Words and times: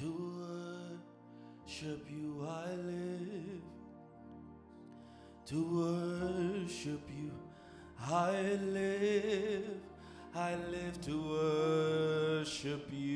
To 0.00 1.00
worship 1.66 2.06
you 2.08 2.46
I 2.48 2.70
live. 2.74 3.62
To 5.46 5.58
worship 6.62 7.02
you 7.10 7.32
I 8.00 8.58
live. 8.62 9.80
I 10.36 10.54
live 10.70 11.00
to 11.00 12.40
worship 12.40 12.88
you. 12.92 13.07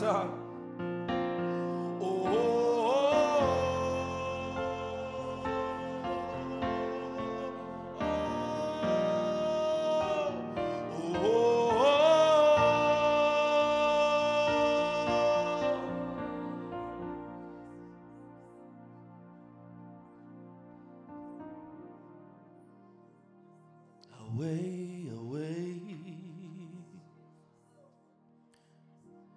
Do 0.00 0.45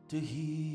to 0.09 0.19
hear 0.19 0.69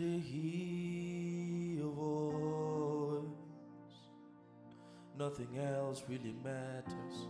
to 0.00 0.18
hear 0.18 1.82
your 1.82 1.92
voice. 1.92 3.26
Nothing 5.18 5.58
else 5.58 6.02
really 6.08 6.34
matters. 6.42 7.26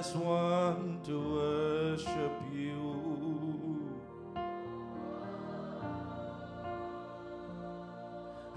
Just 0.00 0.16
want 0.16 1.04
to 1.04 1.18
worship 1.34 2.32
you. 2.54 3.90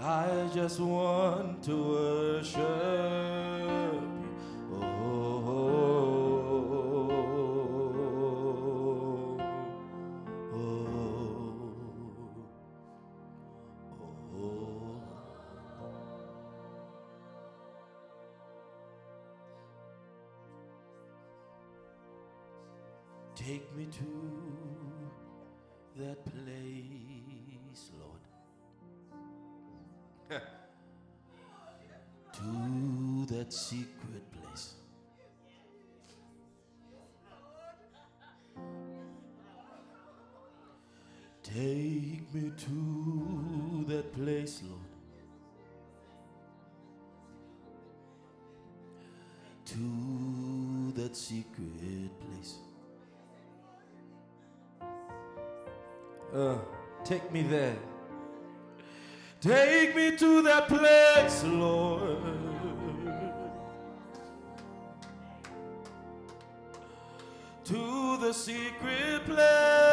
I 0.00 0.48
just 0.54 0.80
want 0.80 1.62
to 1.64 1.76
worship 1.76 3.33
Take 23.46 23.76
me 23.76 23.86
to 23.92 24.06
that 25.98 26.24
place, 26.24 27.90
Lord. 28.00 28.22
to 32.32 33.26
that 33.34 33.52
secret 33.52 34.24
place. 34.32 34.74
Take 41.42 42.24
me 42.32 42.50
to 42.56 43.84
that 43.88 44.10
place, 44.14 44.62
Lord. 44.66 44.80
To 49.66 50.92
that 50.94 51.14
secret 51.14 52.10
place. 52.20 52.56
Uh, 56.34 56.58
take 57.04 57.30
me 57.30 57.42
there. 57.42 57.76
Take 59.40 59.94
me 59.94 60.16
to 60.16 60.42
that 60.42 60.66
place, 60.66 61.44
Lord. 61.44 62.18
To 67.66 68.16
the 68.16 68.32
secret 68.32 69.24
place. 69.26 69.83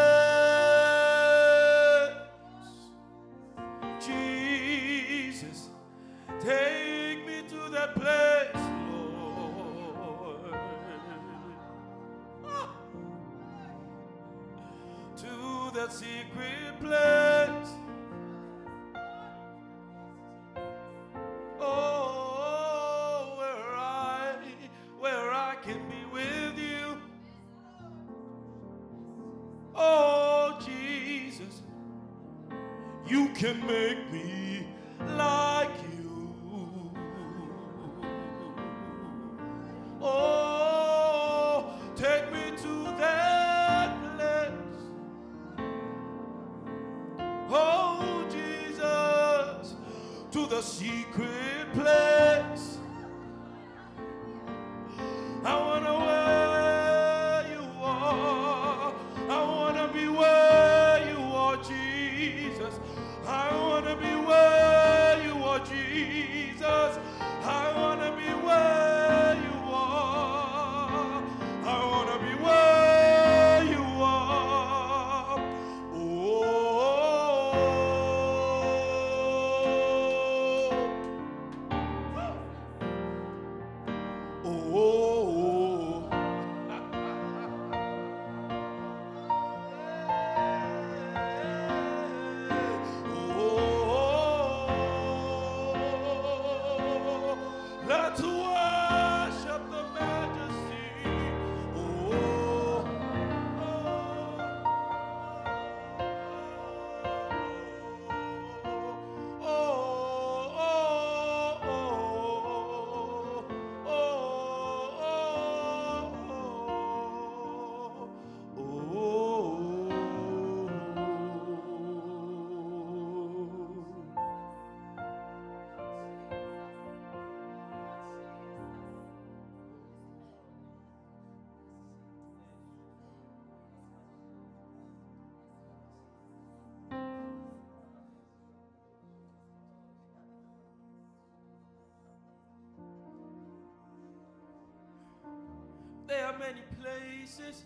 There 146.11 146.25
are 146.25 146.37
many 146.37 146.59
places, 146.81 147.63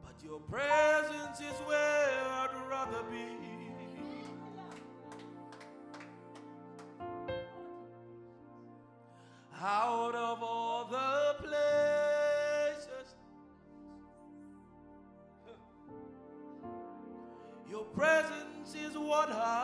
but 0.00 0.14
your 0.22 0.38
presence 0.38 1.40
is 1.40 1.58
where 1.66 2.20
I'd 2.24 2.50
rather 2.70 3.02
be. 3.10 3.26
Out 9.60 10.14
of 10.14 10.40
all 10.40 10.84
the 10.84 11.34
places, 11.42 13.16
your 17.68 17.84
presence 17.86 18.76
is 18.76 18.96
what 18.96 19.32
I 19.32 19.59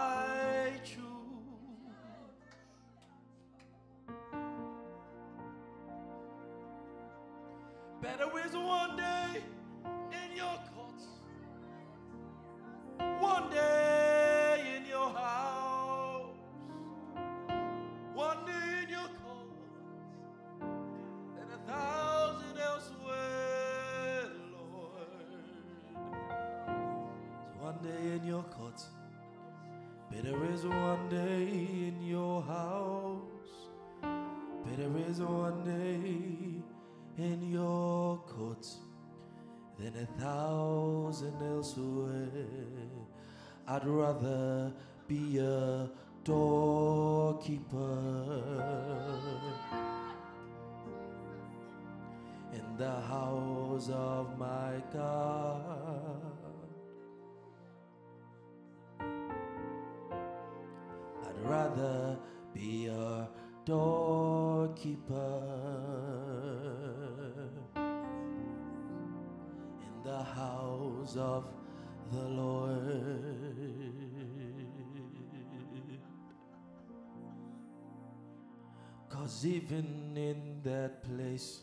Even 79.69 80.13
in 80.15 80.61
that 80.63 81.03
place, 81.03 81.59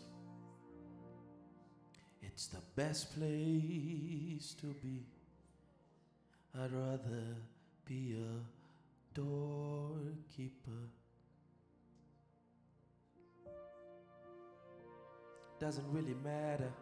it's 2.22 2.48
the 2.48 2.60
best 2.76 3.18
place 3.18 4.56
to 4.60 4.66
be. 4.84 5.06
I'd 6.54 6.74
rather 6.74 7.24
be 7.86 8.18
a 8.20 9.18
doorkeeper. 9.18 10.72
Doesn't 15.62 15.90
really 15.90 16.16
matter 16.26 16.74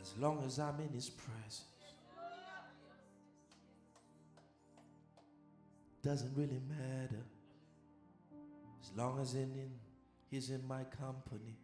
as 0.00 0.14
long 0.18 0.42
as 0.46 0.58
I'm 0.58 0.80
in 0.80 0.88
His 0.88 1.10
presence. 1.10 1.64
Doesn't 6.02 6.34
really 6.34 6.62
matter 6.66 7.22
as 8.90 8.98
long 8.98 9.20
as 9.20 9.34
in, 9.34 9.42
in 9.42 9.70
He's 10.30 10.50
in 10.50 10.64
my 10.68 10.84
company. 10.84 11.56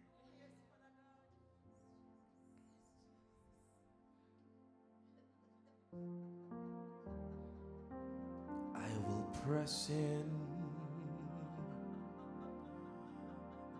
I 8.75 8.88
will 9.06 9.30
press 9.45 9.88
in. 9.88 10.28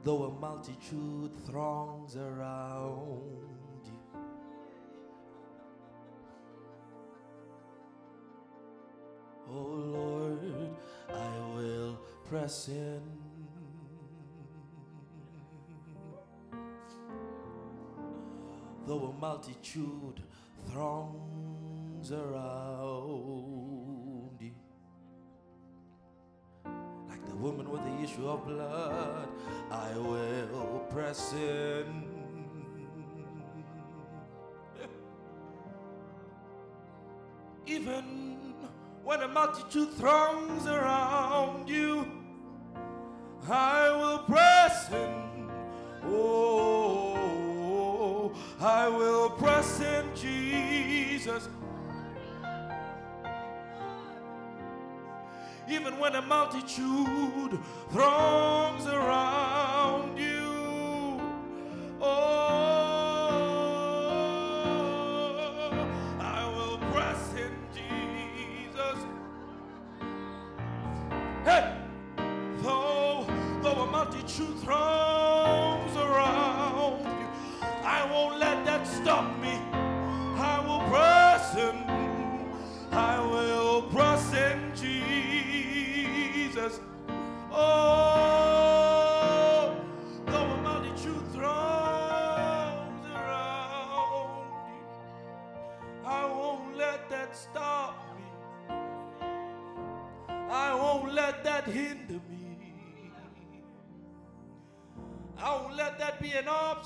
Though 0.05 0.23
a 0.25 0.31
multitude 0.31 1.33
throngs 1.47 2.15
around 2.17 3.83
you, 3.87 4.21
oh 9.51 9.53
Lord, 9.53 10.77
I 11.13 11.57
will 11.57 11.99
press 12.29 12.69
in. 12.69 13.16
Though 18.87 19.07
a 19.07 19.13
multitude 19.21 20.23
throngs 20.71 22.13
around 22.13 23.51
you. 24.41 24.55
Like 27.09 27.27
the 27.27 27.35
woman 27.37 27.69
with 27.69 27.83
the 27.83 28.03
issue 28.05 28.29
of 28.29 28.47
blood, 28.47 29.29
I 29.71 29.93
will 29.99 30.87
press 30.89 31.33
in. 31.33 32.05
Even 37.67 38.39
when 39.03 39.23
a 39.23 39.29
multitude 39.29 39.93
throngs 39.95 40.67
around 40.69 41.69
you, 41.69 42.07
I 43.49 43.91
will 43.91 44.21
press 44.21 44.89
in. 44.93 45.51
Oh, 46.05 46.46
Jesus. 51.27 51.49
Even 55.69 55.99
when 55.99 56.15
a 56.15 56.23
multitude 56.23 57.59
throngs 57.91 58.87
around 58.87 59.66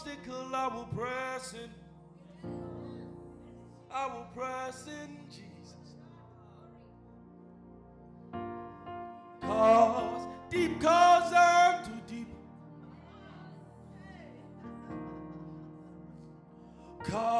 obstacle. 0.01 0.55
I 0.55 0.69
will 0.69 0.89
press 0.97 1.55
in. 1.55 1.71
I 3.91 4.07
will 4.07 4.27
press 4.35 4.87
in 4.87 5.19
Jesus. 5.29 5.75
Cause 9.43 10.29
deep 10.51 10.81
calls 10.81 11.33
unto 11.33 11.91
deep. 12.07 12.29
Cause 17.03 17.40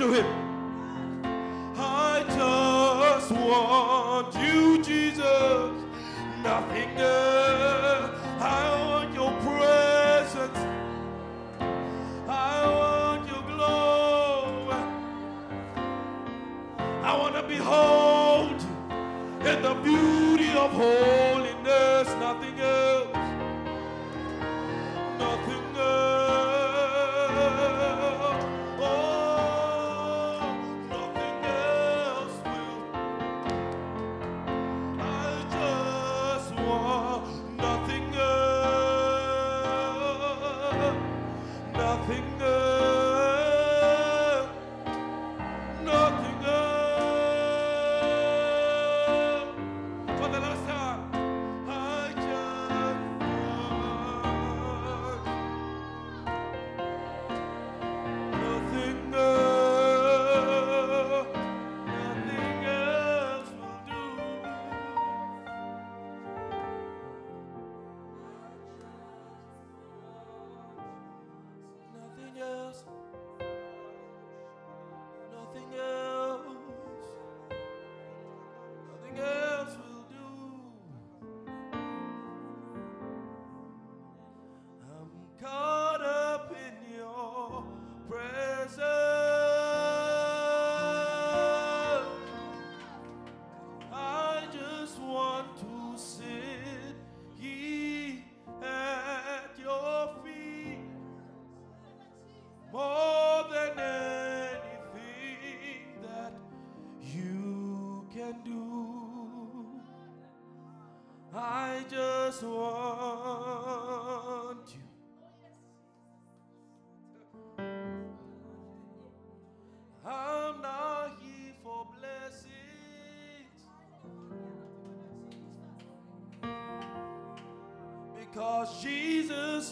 to 0.00 0.10
him. 0.14 0.39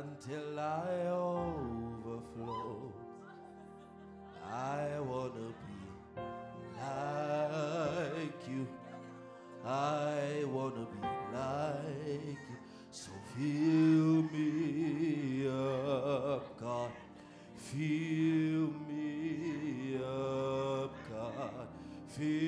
until 0.06 0.58
I 0.58 1.08
overflow. 1.08 2.92
I 4.44 5.00
wanna 5.00 5.48
be 5.62 5.80
like 6.80 8.42
you. 8.48 8.66
I 9.64 10.44
wanna 10.54 10.86
be 10.92 11.08
like 11.34 12.38
you. 12.50 12.56
So 12.90 13.10
fill 13.34 14.22
me 14.32 15.48
up, 15.48 16.46
God. 16.60 16.90
Fill 17.56 18.68
me 18.88 19.96
up, 19.96 20.94
God. 21.10 21.68
Fill 22.08 22.45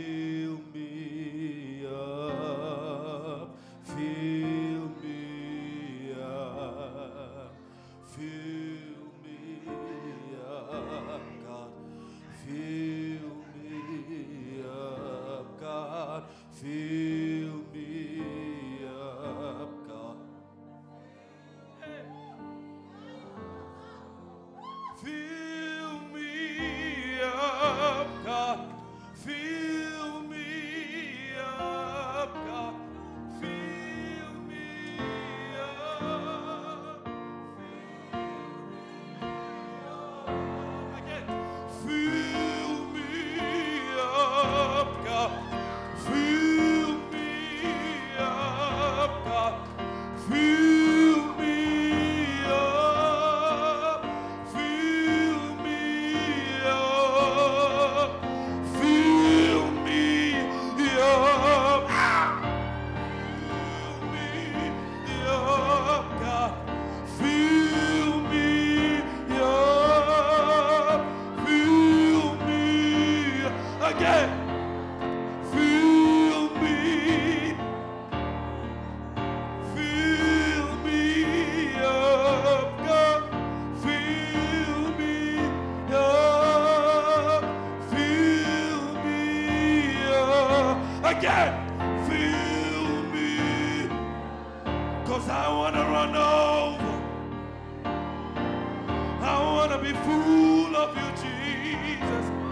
be 99.82 99.92
full 99.92 100.76
of 100.76 100.96
you, 100.96 101.08
Jesus. 101.22 102.47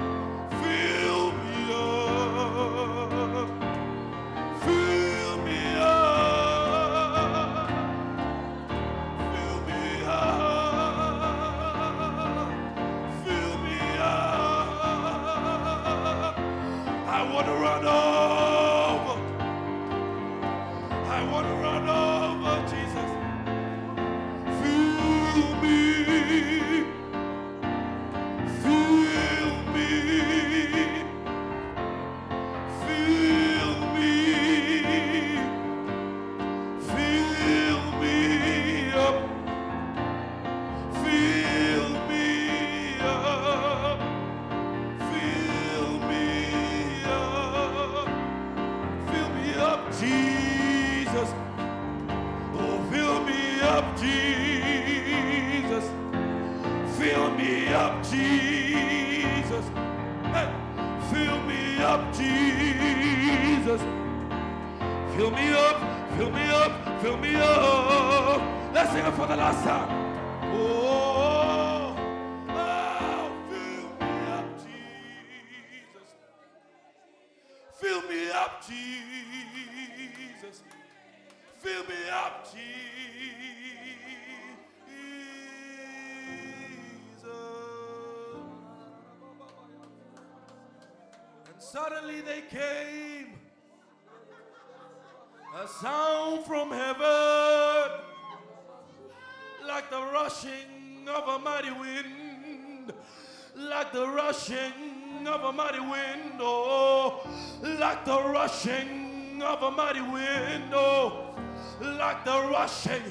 Rushing 108.47 109.43
of 109.43 109.61
a 109.61 109.71
mighty 109.73 110.01
wind, 110.01 110.73
oh, 110.73 111.35
like 111.81 112.25
the 112.25 112.49
rushing 112.49 113.03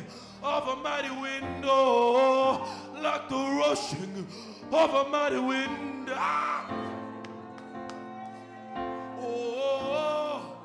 of 0.42 0.66
a 0.70 0.76
mighty 0.78 1.10
wind, 1.10 1.66
oh, 1.66 2.66
like 3.04 3.28
the 3.28 3.36
rushing 3.36 4.26
of 4.72 4.94
a 4.94 5.10
mighty 5.10 5.38
wind. 5.38 6.10
Ah. 6.12 6.72
Oh, 9.20 10.56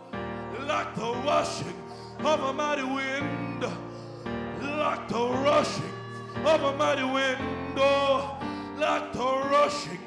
like 0.69 0.95
the 0.95 1.15
rushing 1.27 1.75
of 2.21 2.41
a 2.41 2.53
mighty 2.53 2.85
wind, 2.85 3.65
like 4.79 5.09
the 5.09 5.29
rushing 5.49 6.47
of 6.47 6.63
a 6.63 6.77
mighty 6.77 7.03
wind, 7.03 7.77
oh, 7.77 8.39
like 8.79 9.13
the 9.15 9.31
rushing 9.51 9.99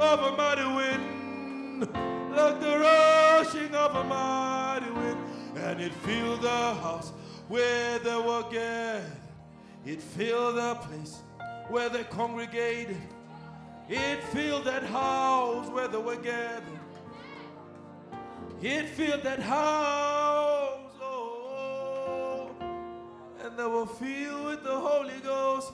of 0.00 0.18
a 0.18 0.36
mighty 0.36 0.66
wind, 0.74 2.17
like 2.38 2.60
the 2.60 2.78
rushing 2.78 3.74
of 3.74 3.96
a 3.96 4.04
mighty 4.04 4.90
wind, 4.90 5.18
and 5.56 5.80
it 5.80 5.92
filled 5.92 6.42
the 6.42 6.48
house 6.48 7.10
where 7.48 7.98
they 7.98 8.16
were 8.16 8.44
gathered. 8.50 9.12
It 9.84 10.00
filled 10.00 10.56
the 10.56 10.74
place 10.76 11.22
where 11.68 11.88
they 11.88 12.04
congregated. 12.04 12.96
It 13.88 14.22
filled 14.24 14.64
that 14.66 14.84
house 14.84 15.68
where 15.70 15.88
they 15.88 15.98
were 15.98 16.16
gathered. 16.16 16.62
It 18.62 18.86
filled 18.88 19.22
that 19.22 19.40
house, 19.40 20.92
oh, 21.00 22.50
and 23.42 23.58
they 23.58 23.66
were 23.66 23.86
filled 23.86 24.44
with 24.46 24.62
the 24.62 24.78
Holy 24.78 25.20
Ghost. 25.24 25.72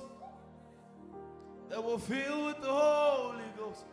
They 1.70 1.78
were 1.78 1.98
filled 1.98 2.46
with 2.46 2.60
the 2.62 2.72
Holy 2.72 3.44
Ghost. 3.58 3.84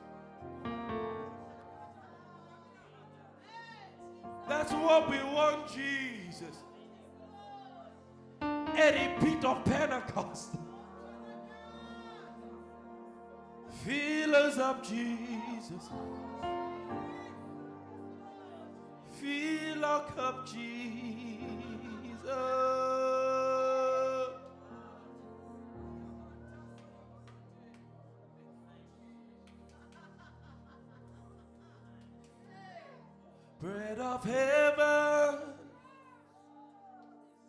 That's 4.48 4.72
what 4.74 5.10
we 5.10 5.18
want, 5.18 5.72
Jesus. 5.74 6.58
Eddie 8.76 9.12
Pete 9.20 9.46
of 9.46 9.64
Pentecost. 9.66 10.52
Fill 13.86 14.36
us 14.36 14.58
up, 14.58 14.84
Jesus. 14.86 15.90
Fill 19.20 19.86
our 19.86 20.06
cup, 20.12 20.48
Jesus. 20.48 20.72
Bread 33.62 34.00
of 34.00 34.24
heaven, 34.24 35.40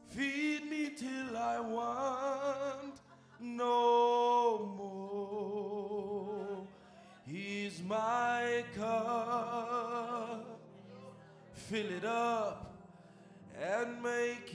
feed 0.08 0.68
me 0.68 0.90
till 0.90 1.38
I 1.38 1.58
want 1.58 3.00
no 3.40 4.58
more. 4.76 6.66
He's 7.24 7.82
my 7.82 8.62
cup, 8.76 10.60
fill 11.54 11.90
it 11.90 12.04
up 12.04 12.74
and 13.58 14.02
make 14.02 14.51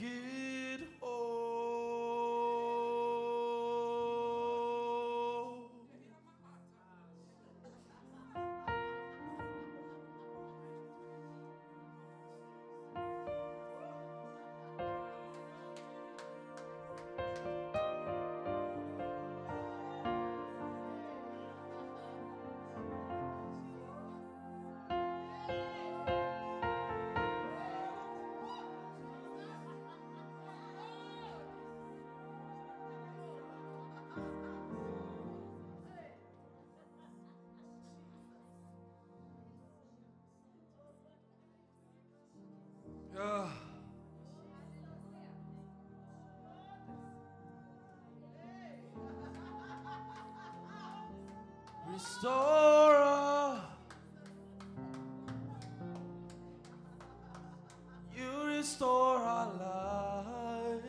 Restorer, 51.98 53.60
you 58.16 58.44
restore 58.46 59.16
our 59.16 59.52
lives. 59.58 60.84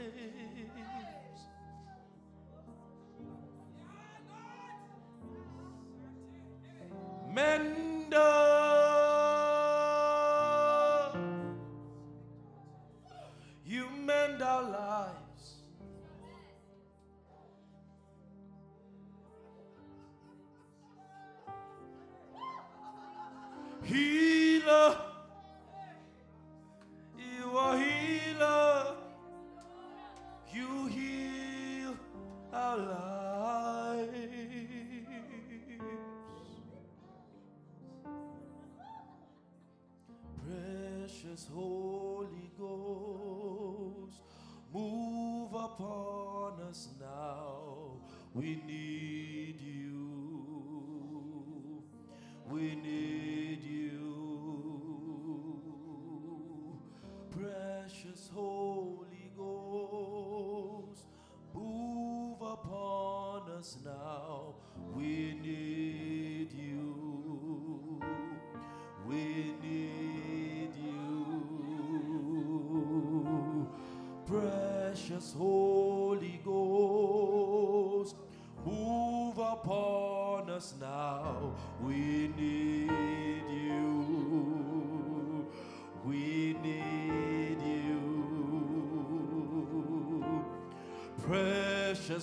Mender, 7.34 7.79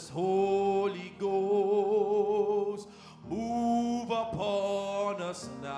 Holy 0.05 1.15
Ghost, 1.19 2.89
move 3.29 4.11
upon 4.11 5.23
us 5.23 5.49
now. 5.63 5.76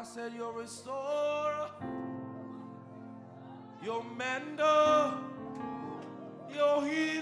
I 0.00 0.02
said, 0.02 0.32
You're 0.34 0.54
restorer, 0.54 1.68
you're 3.84 4.02
mender, 4.16 5.12
you're 6.50 6.86
healer. 6.86 7.19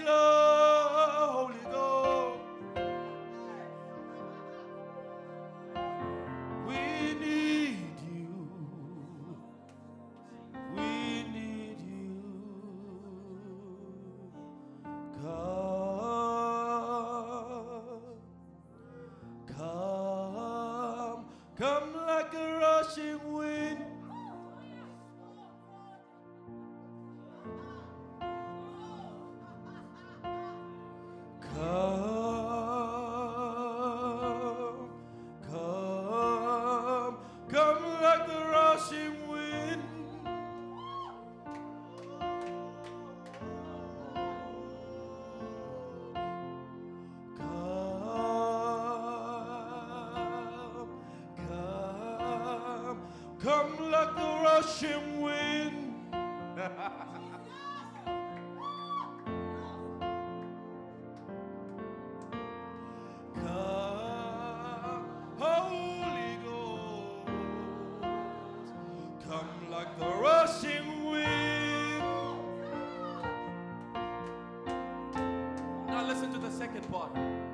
the 76.49 76.57
second 76.57 76.91
part. 76.91 77.48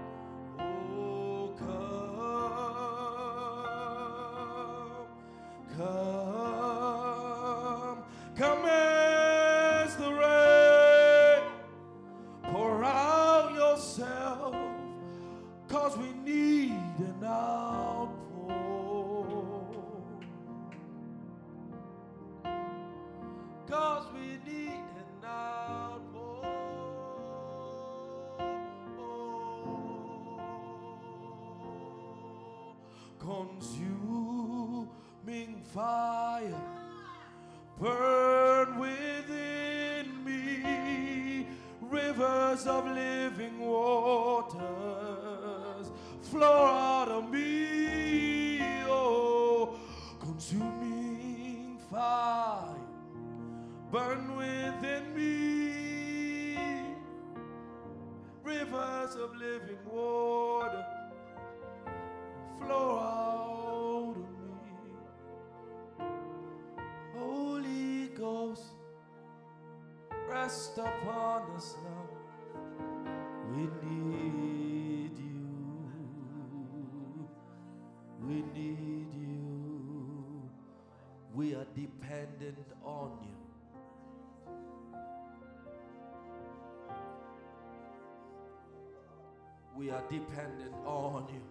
are 89.96 90.04
dependent 90.10 90.74
on 90.86 91.26
you. 91.34 91.42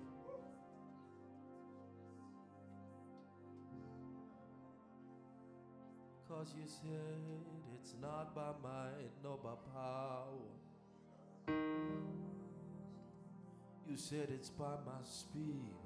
Cause 6.28 6.54
you 6.54 6.66
said 6.66 7.40
it's 7.80 7.94
not 8.02 8.34
by 8.34 8.52
might 8.62 9.12
nor 9.22 9.38
by 9.38 9.54
power. 9.72 10.26
You 13.88 13.96
said 13.96 14.28
it's 14.30 14.50
by 14.50 14.76
my 14.84 15.02
speed. 15.04 15.83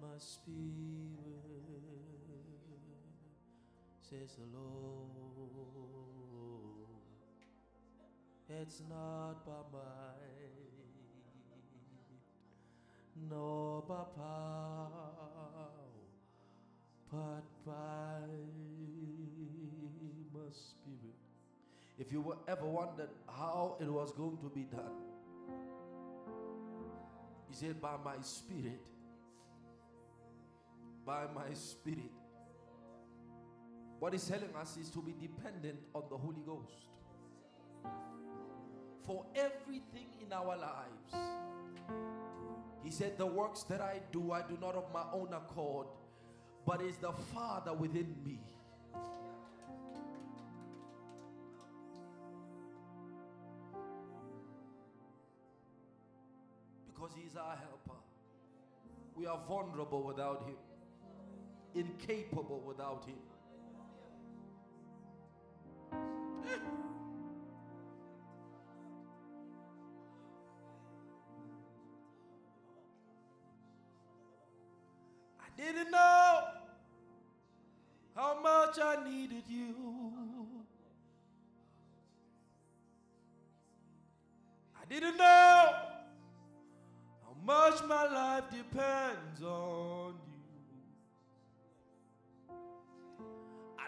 My 0.00 0.18
spirit, 0.18 0.54
says 4.00 4.36
the 4.36 4.58
Lord. 4.58 5.14
It's 8.48 8.82
not 8.88 9.44
by 9.46 9.62
might, 9.72 10.54
nor 13.30 13.82
by 13.82 14.04
power, 14.16 14.90
but 17.10 17.44
by 17.64 18.20
my 20.32 20.50
spirit. 20.50 21.18
If 21.98 22.12
you 22.12 22.20
were 22.20 22.36
ever 22.46 22.66
wondered 22.66 23.10
how 23.26 23.76
it 23.80 23.88
was 23.88 24.12
going 24.12 24.38
to 24.38 24.48
be 24.48 24.62
done, 24.62 24.92
he 27.48 27.54
said, 27.54 27.80
By 27.80 27.96
my 28.04 28.16
spirit. 28.20 28.80
By 31.06 31.24
my 31.34 31.52
spirit. 31.52 32.12
What 33.98 34.12
he's 34.12 34.26
telling 34.26 34.54
us 34.60 34.76
is 34.76 34.90
to 34.90 35.02
be 35.02 35.14
dependent 35.20 35.78
on 35.94 36.02
the 36.10 36.16
Holy 36.16 36.42
Ghost 36.46 36.88
for 39.06 39.24
everything 39.34 40.06
in 40.20 40.32
our 40.32 40.56
lives. 40.56 41.30
He 42.82 42.90
said, 42.90 43.18
The 43.18 43.26
works 43.26 43.62
that 43.64 43.80
I 43.80 44.00
do, 44.12 44.32
I 44.32 44.42
do 44.42 44.58
not 44.60 44.74
of 44.74 44.92
my 44.92 45.04
own 45.12 45.32
accord, 45.32 45.86
but 46.66 46.80
is 46.82 46.96
the 46.96 47.12
Father 47.12 47.72
within 47.72 48.14
me. 48.24 48.40
Because 56.86 57.10
He 57.16 57.26
is 57.26 57.36
our 57.36 57.56
helper. 57.56 57.98
We 59.14 59.26
are 59.26 59.40
vulnerable 59.46 60.02
without 60.02 60.44
Him, 60.46 60.56
incapable 61.74 62.62
without 62.66 63.04
Him. 63.04 63.16
I 75.40 75.48
didn't 75.56 75.90
know 75.90 76.40
how 78.14 78.40
much 78.40 78.78
I 78.80 79.04
needed 79.08 79.44
you. 79.48 79.74
I 84.80 84.84
didn't 84.86 85.16
know 85.16 85.72
how 87.22 87.34
much 87.44 87.82
my 87.88 88.04
life 88.04 88.44
depends 88.50 89.42
on 89.42 90.14
you. 90.28 90.33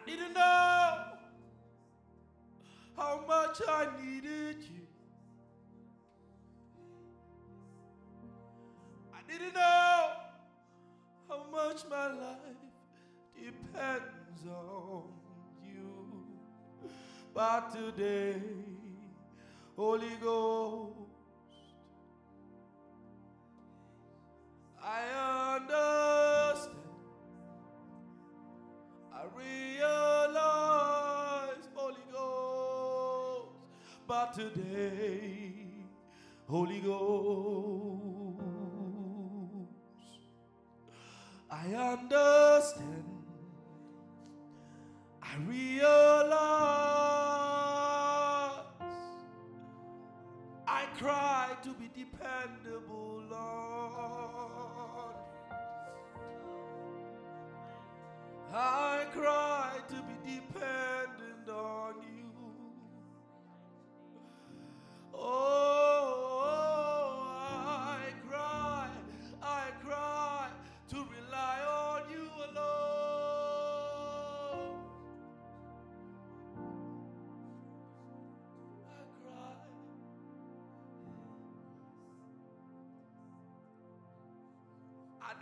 Didn't 0.06 0.34
know 0.34 1.04
how 2.96 3.24
much 3.26 3.60
I 3.68 3.88
needed 4.00 4.62
you. 4.62 4.86
I 9.12 9.30
didn't 9.30 9.54
know 9.54 10.10
how 11.28 11.44
much 11.50 11.82
my 11.90 12.06
life 12.06 12.38
depends 13.34 14.46
on 14.46 15.10
you. 15.64 16.24
But 17.34 17.72
today, 17.72 18.40
Holy 19.76 20.16
Ghost, 20.22 20.92
I 24.80 25.00
understand. 25.02 25.25
Holy 36.48 36.80
Ghost, 36.80 38.40
I 41.50 41.74
understand. 41.74 42.25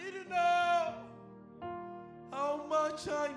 I 0.05 0.11
didn't 0.11 0.29
know 0.29 0.95
how 2.31 2.67
much 2.69 3.09
I 3.09 3.29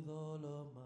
with 0.00 0.81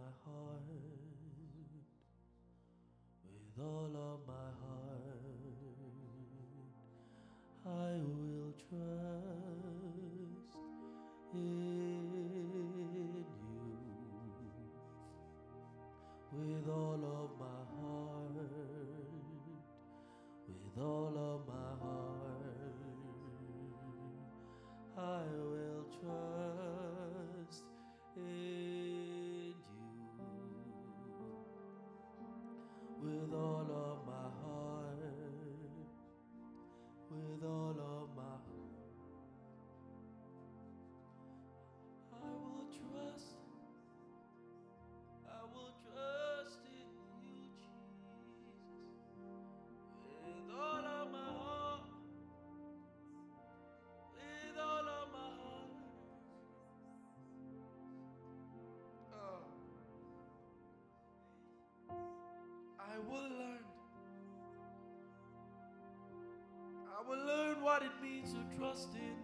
I 67.07 67.09
will 67.09 67.25
learn 67.25 67.63
what 67.63 67.83
it 67.83 67.93
means 68.03 68.33
to 68.33 68.39
trust 68.59 68.95
in 68.95 69.01
you. 69.01 69.15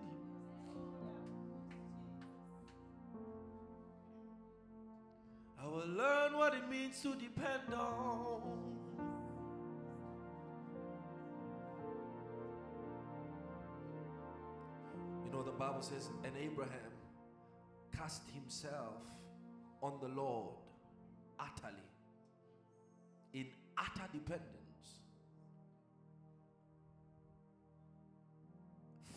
I 5.60 5.66
will 5.66 5.88
learn 5.88 6.36
what 6.36 6.54
it 6.54 6.68
means 6.70 7.00
to 7.02 7.14
depend 7.14 7.74
on. 7.74 8.40
You 15.24 15.32
know, 15.32 15.42
the 15.42 15.50
Bible 15.50 15.82
says, 15.82 16.08
and 16.24 16.36
Abraham 16.36 16.92
cast 17.96 18.22
himself 18.30 19.02
on 19.82 19.98
the 20.00 20.08
Lord 20.08 20.54
utterly, 21.40 21.82
in 23.34 23.46
utter 23.76 24.08
dependence, 24.12 24.61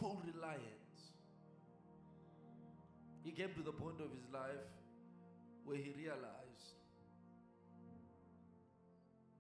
full 0.06 0.22
reliance. 0.22 1.02
He 3.24 3.32
came 3.32 3.50
to 3.58 3.64
the 3.64 3.72
point 3.72 4.00
of 4.00 4.14
his 4.14 4.30
life 4.32 4.70
where 5.66 5.78
he 5.78 5.90
realized 5.98 6.78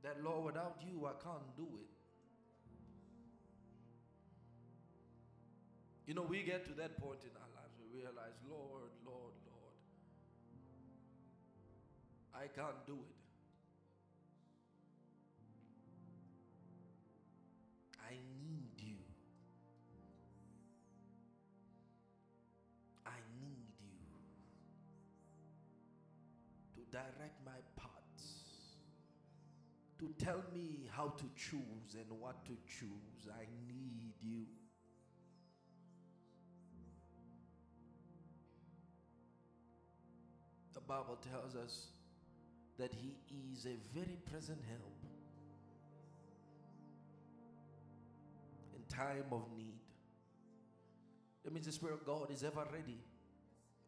that, 0.02 0.24
Lord, 0.24 0.46
without 0.46 0.82
you, 0.82 1.06
I 1.06 1.14
can't 1.22 1.56
do 1.56 1.70
it. 1.78 1.94
You 6.08 6.16
know, 6.16 6.24
we 6.24 6.42
get 6.42 6.66
to 6.66 6.74
that 6.82 6.98
point 6.98 7.22
in 7.22 7.34
our 7.38 7.52
lives 7.54 7.74
we 7.78 8.02
realize, 8.02 8.34
Lord, 8.50 8.90
Lord, 9.06 9.38
Lord, 9.46 9.78
I 12.34 12.48
can't 12.58 12.82
do 12.88 12.94
it. 12.94 13.15
Direct 26.96 27.44
my 27.46 27.60
paths, 27.76 28.46
to 30.00 30.08
tell 30.18 30.42
me 30.54 30.88
how 30.96 31.10
to 31.18 31.26
choose 31.36 31.94
and 31.94 32.20
what 32.22 32.46
to 32.46 32.54
choose. 32.66 33.28
I 33.30 33.44
need 33.68 34.14
you. 34.22 34.46
The 40.74 40.80
Bible 40.80 41.18
tells 41.32 41.56
us 41.58 41.88
that 42.80 42.94
He 42.94 43.16
is 43.52 43.66
a 43.66 43.76
very 43.94 44.18
present 44.32 44.60
help 44.70 45.04
in 48.74 48.96
time 48.96 49.26
of 49.34 49.44
need. 49.58 49.82
That 51.44 51.54
means 51.54 51.66
the 51.66 51.74
Spirit 51.74 51.96
of 51.96 52.06
God 52.06 52.32
is 52.32 52.44
ever 52.44 52.66
ready, 52.72 53.00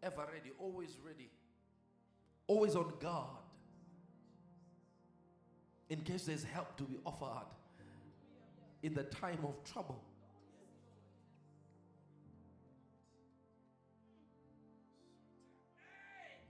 ever 0.03 0.27
ready, 0.33 0.51
always 0.59 0.97
ready, 1.05 1.29
always 2.47 2.75
on 2.75 2.91
guard 2.99 3.27
in 5.89 6.01
case 6.01 6.25
there's 6.25 6.43
help 6.43 6.75
to 6.77 6.83
be 6.83 6.97
offered 7.05 7.47
in 8.83 8.93
the 8.93 9.03
time 9.03 9.39
of 9.43 9.63
trouble. 9.63 10.01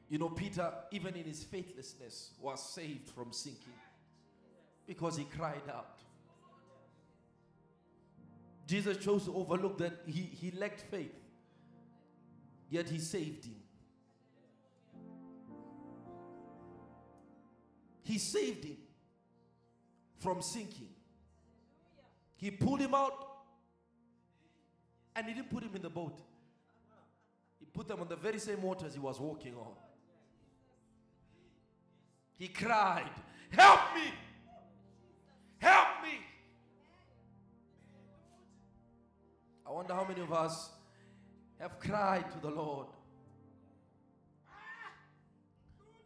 You 0.09 0.17
know, 0.17 0.29
Peter, 0.29 0.71
even 0.91 1.15
in 1.15 1.25
his 1.25 1.43
faithlessness, 1.43 2.31
was 2.39 2.63
saved 2.63 3.09
from 3.09 3.33
sinking 3.33 3.73
because 4.87 5.17
he 5.17 5.25
cried 5.25 5.61
out. 5.69 5.99
Jesus 8.65 8.97
chose 8.97 9.25
to 9.25 9.35
overlook 9.35 9.77
that 9.79 10.01
he, 10.05 10.21
he 10.21 10.51
lacked 10.51 10.81
faith, 10.81 11.15
yet 12.69 12.87
he 12.89 12.99
saved 12.99 13.45
him. 13.45 13.55
He 18.07 18.17
saved 18.19 18.63
him 18.63 18.77
from 20.19 20.41
sinking. 20.41 20.87
He 22.37 22.49
pulled 22.51 22.79
him 22.79 22.93
out 22.93 23.11
and 25.13 25.27
he 25.27 25.33
didn't 25.33 25.49
put 25.49 25.61
him 25.61 25.75
in 25.75 25.81
the 25.81 25.89
boat. 25.89 26.17
He 27.59 27.65
put 27.65 27.85
them 27.89 27.99
on 27.99 28.07
the 28.07 28.15
very 28.15 28.39
same 28.39 28.61
waters 28.61 28.93
he 28.93 28.99
was 28.99 29.19
walking 29.19 29.55
on. 29.55 29.73
He 32.37 32.47
cried, 32.47 33.09
Help 33.49 33.79
me! 33.93 34.13
Help 35.57 35.87
me! 36.01 36.19
I 39.65 39.71
wonder 39.71 39.93
how 39.93 40.05
many 40.07 40.21
of 40.21 40.31
us 40.31 40.69
have 41.59 41.77
cried 41.77 42.31
to 42.31 42.39
the 42.39 42.51
Lord. 42.51 42.87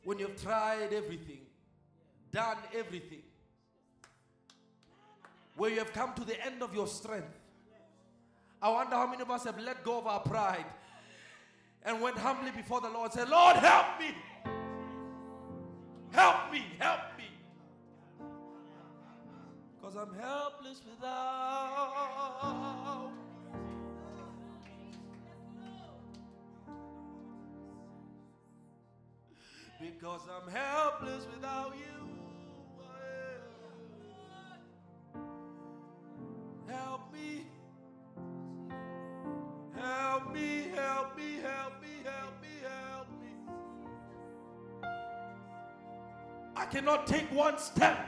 When 0.04 0.18
you've 0.18 0.42
tried 0.42 0.94
everything, 0.94 1.42
done 2.32 2.58
everything, 2.76 3.22
where 5.56 5.70
you 5.70 5.80
have 5.80 5.94
come 5.94 6.14
to 6.14 6.24
the 6.24 6.44
end 6.46 6.62
of 6.62 6.74
your 6.74 6.88
strength. 6.88 7.38
I 8.62 8.70
wonder 8.70 8.96
how 8.96 9.08
many 9.08 9.22
of 9.22 9.32
us 9.32 9.44
have 9.46 9.60
let 9.60 9.84
go 9.84 9.98
of 9.98 10.08
our 10.08 10.20
pride 10.20 10.66
and 11.84 12.02
went 12.02 12.18
humbly 12.18 12.52
before 12.52 12.80
the 12.80 12.90
Lord 12.90 13.12
and 13.12 13.20
said, 13.20 13.30
Lord, 13.30 13.56
help 13.56 14.00
me. 14.00 14.16
Help 16.12 16.52
me, 16.52 16.64
help 16.78 17.00
me. 17.18 17.26
Because 19.80 19.96
I'm 19.96 20.14
helpless 20.14 20.82
without. 20.88 21.92
Because 29.82 30.22
I'm 30.30 30.52
helpless 30.52 31.26
without 31.34 31.74
you. 31.76 32.21
Cannot 46.72 47.06
take 47.06 47.30
one 47.34 47.58
step. 47.58 48.08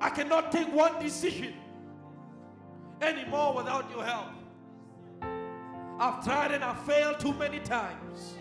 I 0.00 0.10
cannot 0.10 0.52
take 0.52 0.72
one 0.72 1.02
decision 1.02 1.54
anymore 3.02 3.54
without 3.54 3.90
your 3.90 4.04
help. 4.04 4.28
I've 5.98 6.24
tried 6.24 6.52
and 6.52 6.62
I've 6.62 6.80
failed 6.84 7.18
too 7.18 7.32
many 7.34 7.58
times. 7.58 8.34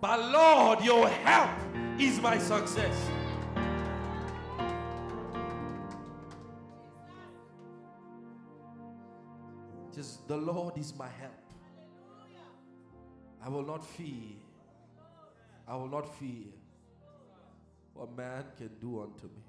But 0.00 0.20
Lord, 0.30 0.84
your 0.84 1.08
help 1.08 1.50
is 1.98 2.20
my 2.20 2.38
success. 2.38 2.94
Just 9.94 10.28
the 10.28 10.36
Lord 10.36 10.76
is 10.76 10.94
my 10.94 11.08
help. 11.08 11.32
I 13.42 13.48
will 13.48 13.64
not 13.64 13.86
fear. 13.86 14.36
I 15.66 15.76
will 15.76 15.88
not 15.88 16.14
fear 16.18 16.52
what 17.96 18.14
man 18.16 18.44
can 18.58 18.70
do 18.80 19.00
unto 19.00 19.26
me. 19.26 19.42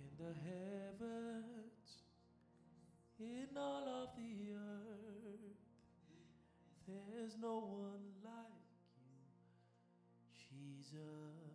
In 0.00 0.10
the 0.18 0.34
heavens, 0.50 2.02
in 3.20 3.48
all 3.56 3.88
of 4.02 4.08
the 4.16 4.52
earth, 4.52 5.58
there's 6.88 7.36
no 7.40 7.58
one 7.58 8.02
like 8.24 8.34
you, 8.96 10.80
Jesus. 10.82 11.47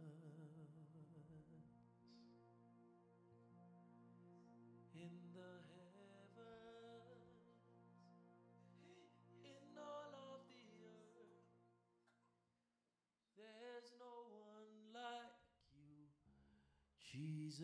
Jesus, 17.14 17.62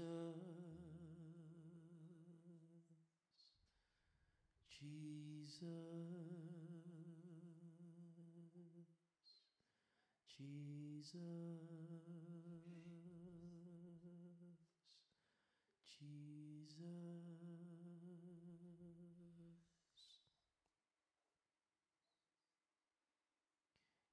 Jesus, 4.70 5.60
Jesus, 10.38 11.16
Jesus. 16.00 16.80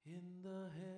In 0.07 0.41
the 0.43 0.69
head. 0.79 0.96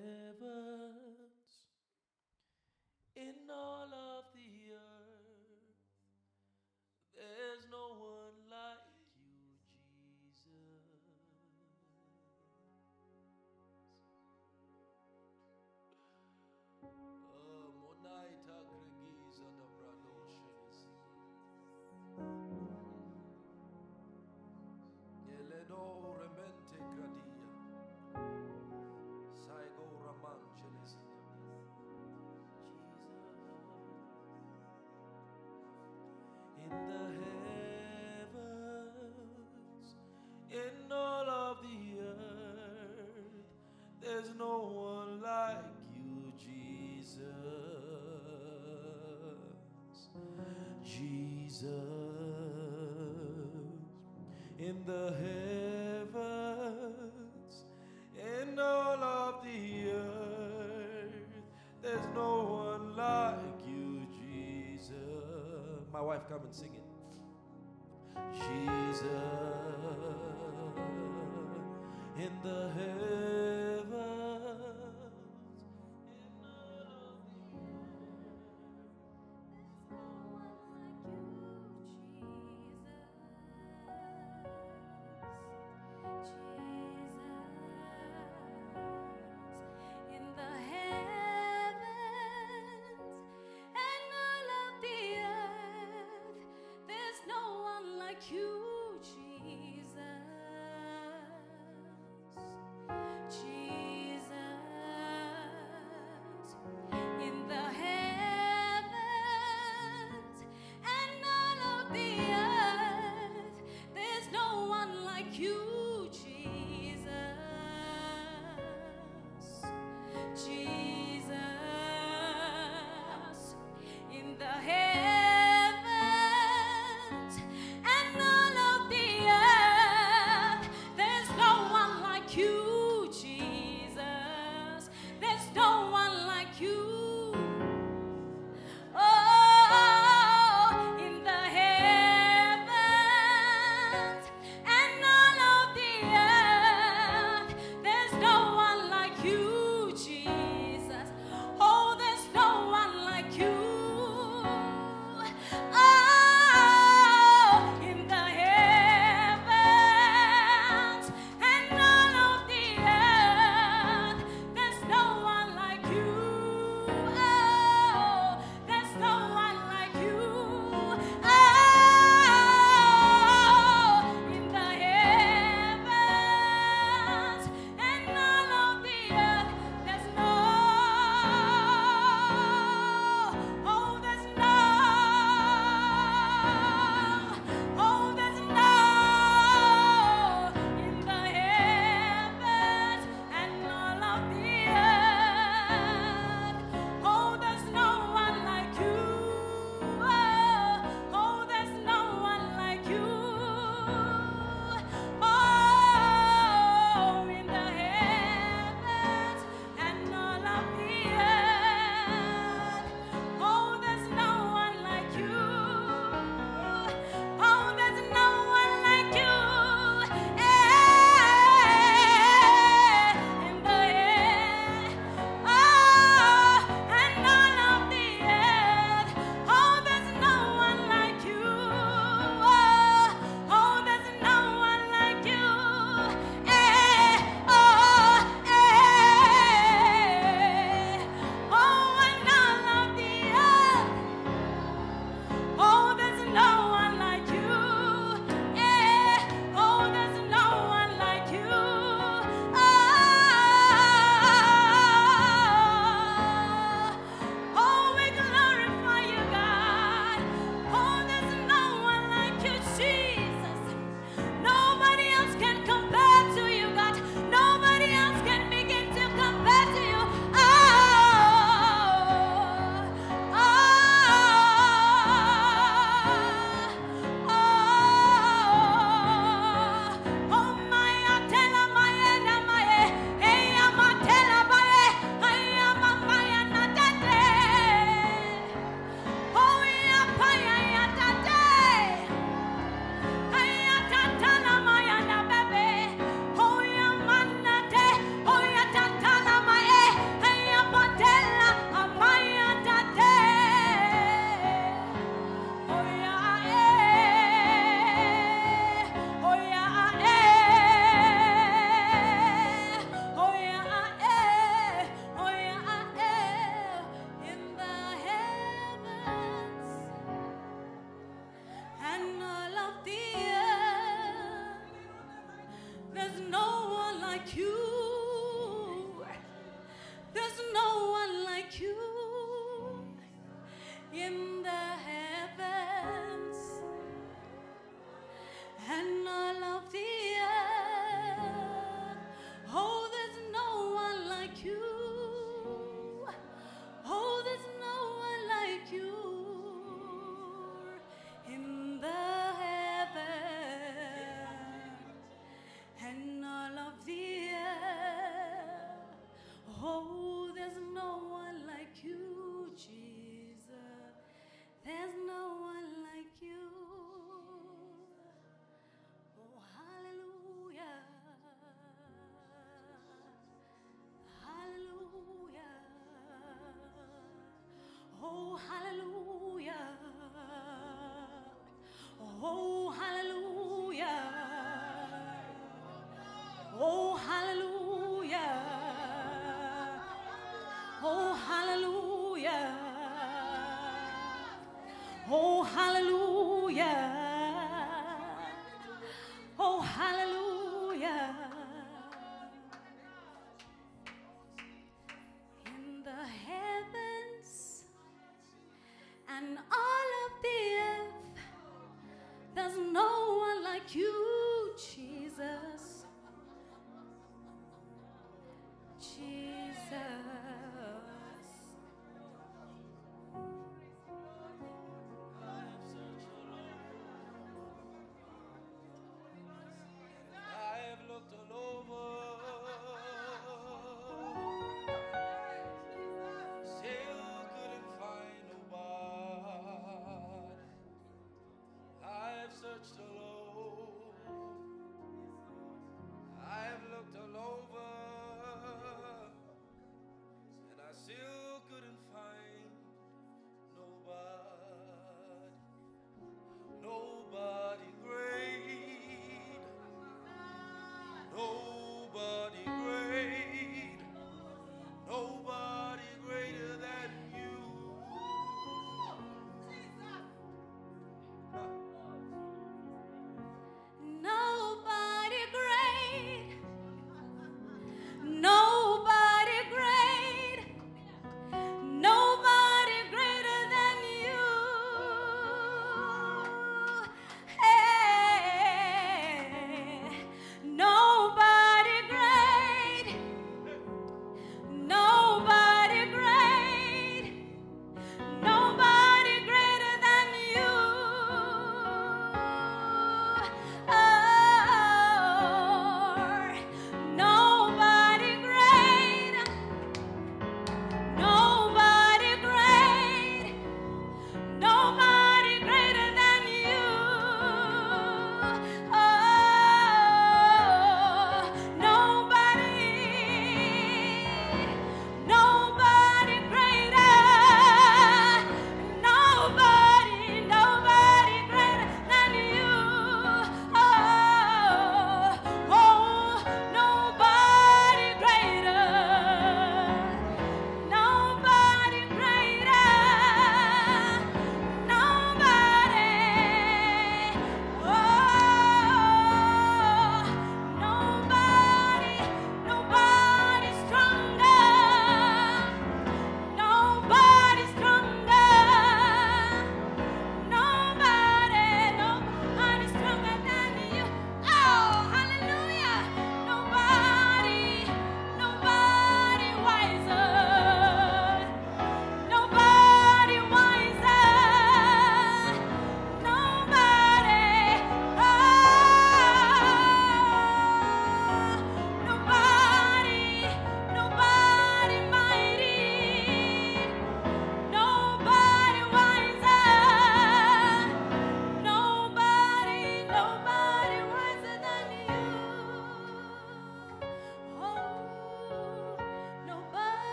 Wife, 66.10 66.28
come 66.28 66.42
and 66.44 66.52
sing 66.56 66.70
it. 66.74 66.79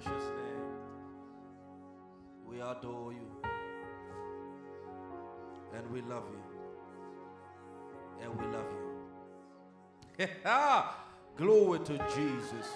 Precious 0.00 0.24
name. 0.28 0.68
We 2.46 2.60
adore 2.60 3.12
you. 3.12 3.26
And 5.74 5.90
we 5.90 6.02
love 6.02 6.24
you. 6.30 6.42
And 8.22 8.40
we 8.40 8.46
love 8.46 8.66
you. 10.18 10.28
Glory 11.36 11.78
to 11.80 11.98
Jesus. 12.14 12.74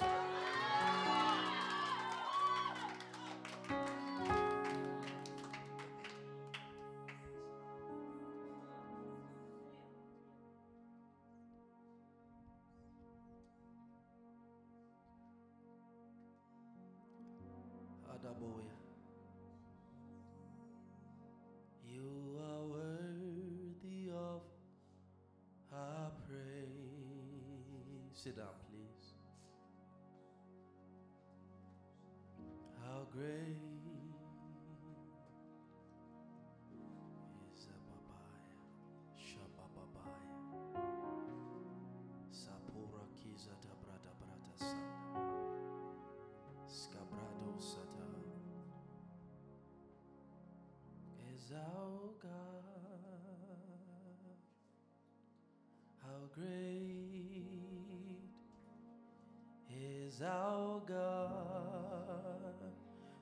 Our 60.24 60.80
God. 60.86 61.32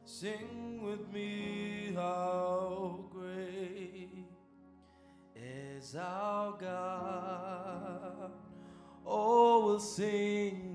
Sing 0.05 0.82
with 0.82 1.12
me, 1.12 1.92
how 1.94 3.07
great 3.11 4.26
is 5.34 5.96
our 5.96 6.53
God. 6.53 8.30
Oh, 9.07 9.64
we'll 9.66 9.80
sing 9.80 10.70